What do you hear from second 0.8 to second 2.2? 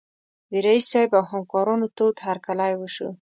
صیب او همکارانو تود